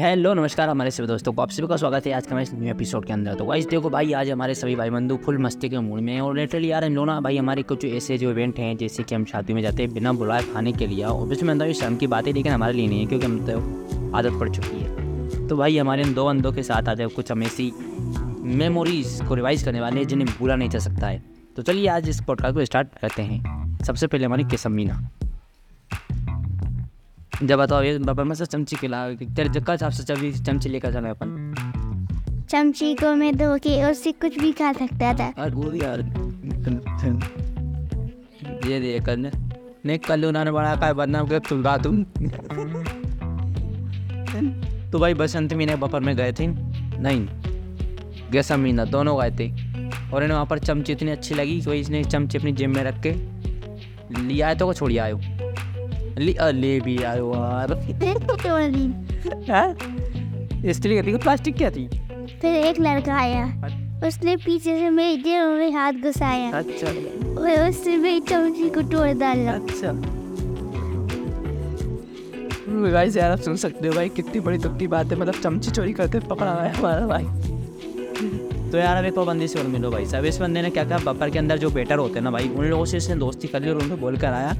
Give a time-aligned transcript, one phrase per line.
[0.00, 2.70] Hello नमस्कार हमारे सभी दोस्तों को आप सभी का स्वागत है आज का हमारे न्यू
[2.70, 5.78] एपिसोड के अंदर। तो गाइस देखो भाई, आज हमारे सभी भाई बंधु फुल मस्ती के
[5.78, 8.76] मूड में और लिटरली यार हम लोग ना भाई हमारे कुछ ऐसे जो इवेंट हैं,
[8.76, 11.74] जैसे कि हम शादी में जाते हैं बिना बुलाए खाने के लिए ऑब्वियसली मैं ये
[11.74, 14.80] शर्म की बात है लेकिन हमारे लिए नहीं है क्योंकि हम तो आदत पड़ चुकी
[14.80, 17.72] है। तो भाई हमारे इन दो बंदों के साथ आज कुछ हम ऐसी
[18.56, 21.22] मेमोरीज को रिवाइज करने वाले हैं जिन्हें भूला नहीं जा सकता है।
[21.56, 25.08] तो चलिए आज इस पॉडकास्ट को स्टार्ट करते हैं। सबसे पहले हमारी किसम मीना।
[27.42, 31.08] जब बताओ ये बाबा मैं चमची खिला तेरे जगह हिसाब से चमची चमची लेकर चले
[31.08, 31.28] अपन।
[32.50, 36.00] चमची को मैं धो के उससे कुछ भी खा सकता था। और वो भी यार
[38.66, 39.30] ये दे कर ने
[39.86, 42.04] नहीं कल उन्होंने बड़ा का बदनाम कर तुम गा तुम।
[44.90, 46.46] तो भाई बसंत मीना बपर में गए थे?
[46.46, 47.26] नहीं
[48.32, 49.50] गैसा मीना दोनों गए थे।
[50.12, 53.02] और इन्हें वहाँ पर चमची इतनी अच्छी लगी कि इसने चमची अपनी जेब में रख
[53.06, 53.12] के
[54.22, 55.20] लिया है तो को छोड़ी आयो
[56.18, 57.74] ले ले भी आयो यार
[58.18, 58.86] तोड़ दी
[59.52, 59.74] हाँ?
[60.72, 61.88] स्टील की थी प्लास्टिक क्या थी
[62.40, 63.44] फिर एक लड़का आया।
[64.06, 65.22] उसने पीछे से मेरी
[65.58, 66.86] में हाथ घुसाया। अच्छा।
[67.42, 69.92] और उससे मेरी चमची को तोड़ डाला। अच्छा।
[72.92, 75.70] गाइस यार आप सुन सकते हो भाई कितनी बड़ी दुख की बात है। मतलब चमची
[75.70, 77.24] चोरी करते पकड़ा है हमारा भाई।
[78.70, 80.84] तो यार अब एक और बंदी से और मिलो भाई साहब। इस बंदे ने क्या
[80.84, 80.98] कहा?
[81.04, 83.60] बपर के अंदर जो बेटर होते हैं ना भाई उन लोगों से इसने दोस्ती कर
[83.62, 84.52] ली और उनको बोल कर आया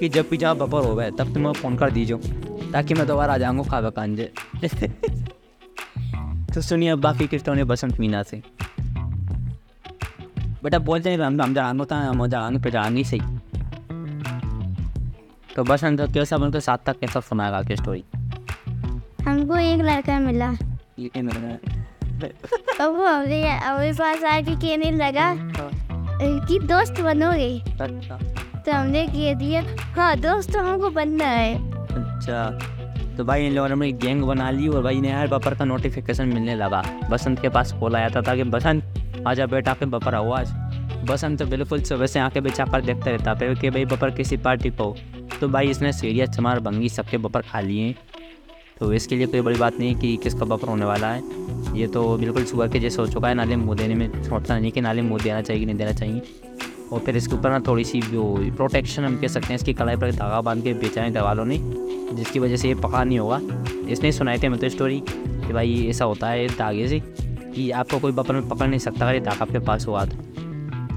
[0.00, 2.16] कि जब भी जहाँ बपर हो गए तब तुम फ़ोन कर दीजिए
[2.72, 4.32] ताकि मैं दोबारा आ जाऊँगा खावा कांजे
[6.54, 8.42] तो सुनिए अब बाकी किस्टों बसंत मीना से।
[10.62, 13.20] बेटा बोलते हैं हम हम जान होता है हम जान पे जान सही।
[15.56, 18.04] तो बसंत कैसा उनके साथ तक कैसा सुनाएगा की स्टोरी
[19.24, 20.50] हमको एक लड़का मिला।
[20.98, 21.30] लेकिन
[22.24, 25.34] और वो हमने हमारे पास आके कहने लगा।
[26.48, 28.18] कि दोस्त बनोगे। अच्छा।
[28.66, 32.58] तो हमने कह दिया हाँ दोस्त तो हमको बनना है। अच्छा।
[33.16, 35.64] तो भाई इन लोगों ने अपनी गैंग बना ली और भाई ने यार बपर का
[35.64, 38.84] नोटिफिकेशन मिलने लगा। बसंत के पास कॉल आया था कि बसंत
[39.26, 40.52] आजा बेटा के बपर आओ आज।
[41.08, 44.36] बसंत तो बिल्कुल सुबह से आके बिछा कर देखता रहता पे कि भाई बपर किसी
[44.36, 44.96] पार्टी को।
[45.40, 47.94] तो भाई इसने सीरियस चमार बंगी सबके बपर खा लिए।
[48.78, 51.20] तो इसके लिए कोई बड़ी बात नहीं कि किसका बपर होने वाला है।
[51.74, 54.72] ये तो बिल्कुल सुबह के जैसे हो चुका है, नाले मुँह देने में छोड़ता नहीं
[54.72, 56.22] कि नाले मुँह देना चाहिए कि नहीं देना चाहिए।
[56.92, 58.24] और फिर इसके ऊपर ना थोड़ी सी जो
[58.56, 61.58] प्रोटेक्शन हम कह सकते हैं, इसकी कलाई पर धागा बाँध के बेचा है दवालों ने,
[62.14, 63.40] जिसकी वजह से ये पका नहीं होगा।
[63.88, 67.98] इसने सुनाए थे हमें तो स्टोरी कि भाई ऐसा होता है धागे से कि आपको
[67.98, 70.16] कोई बपर में पकड़ नहीं सकता अगर ये धागा आपके पास हुआ तो।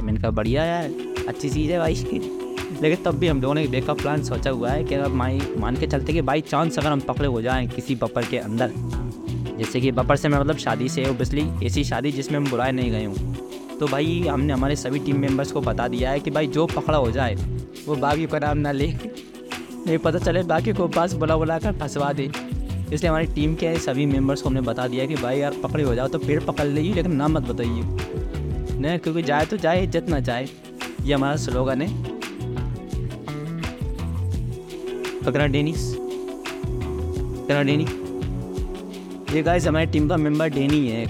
[0.03, 0.89] मैंने कहा, बढ़िया यार,
[1.27, 2.19] अच्छी चीज़ है भाई। इसकी
[2.81, 5.41] लेकिन तब भी हम लोगों ने एक बैकअप प्लान सोचा हुआ है कि अगर माई,
[5.57, 8.71] मान के चलते कि बाई चांस अगर हम पकड़े हो जाएँ किसी बपर के अंदर
[9.57, 12.91] जैसे कि बपर से मैं मतलब शादी से ओबियसली ऐसी शादी जिसमें हम बुलाए नहीं
[12.91, 13.35] गए हूँ।
[13.79, 16.97] तो भाई, हमने हमारे सभी टीम मेंबर्स को बता दिया है कि भाई, जो पकड़ा
[16.97, 17.35] हो जाए,
[17.87, 21.71] वो बाकी का नाम ना ले। नहीं पता चले, बाकी को पास बुला बुला कर
[21.71, 22.31] फंसवा दे।
[22.93, 25.95] इसलिए हमारी टीम के सभी मेंबर्स को हमने बता दिया कि भाई, यार, पकड़े हो
[25.95, 27.83] जाओ तो पेड़ पकड़ लीजिए लेकिन नाम मत बताइए।
[28.79, 30.47] नहीं, क्योंकि जाए तो जाए, इज़्ज़त ना जाए।
[31.03, 32.03] ये हमारा स्लोगन है।
[35.23, 35.95] पकड़ा डेनिस।
[37.45, 37.85] पकड़ा डेनी
[39.35, 41.01] ये गाइस हमारी टीम का मेंबर डेनी है।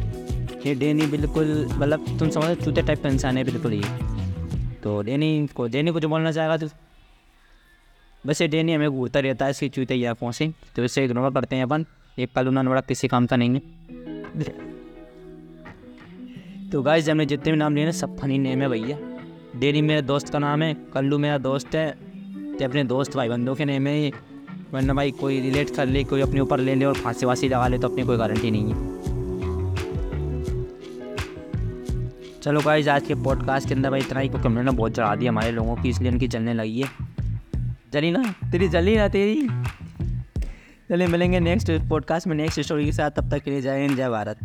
[0.66, 3.82] ये डेनी बिल्कुल मतलब तुम समझो चूते टाइप का इंसान है, बिल्कुल ये।
[4.84, 6.68] तो डेनी को डेनी को जो बोलना चाहेगा तो।
[8.28, 11.56] बस ये डेनी हमें घूरता रहता है, इसकी चूते या से। तो इससे इग्नोर करते
[11.56, 11.86] हैं अपन।
[12.20, 13.60] एक कल उन्होंने बड़ा किसी काम का नहीं है।
[16.72, 18.98] तो गाइस हमने जितने भी नाम लिए ना, सब फनी नेम है भैया।
[19.60, 21.92] डेनी मेरे दोस्त का नाम है, कल्लू मेरा दोस्त है।
[22.58, 24.12] तो अपने दोस्त भाई बंदों के नेम है
[24.76, 27.68] वरना भाई कोई रिलेट कर ले, कोई अपने ऊपर ले ले और फांसी वासी लगा
[27.68, 28.94] ले तो अपनी कोई गारंटी नहीं है।
[32.44, 35.16] चलो भाई आज के पॉडकास्ट के अंदर भाई इतना ही, क्योंकि हमने ना बहुत चढ़ा
[35.16, 36.88] दिया हमारे लोगों की, इसलिए उनकी चलने लगी है।
[37.94, 38.36] जली ना?
[38.52, 39.48] तेरी जली ना तेरी?
[40.90, 43.98] चलिए मिलेंगे नेक्स्ट पॉडकास्ट में नेक्स्ट स्टोरी के साथ, तब तक के लिए जय हिंद,
[43.98, 44.34] जय भारत।